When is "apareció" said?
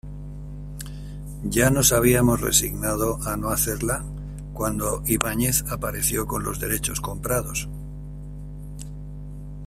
5.69-6.25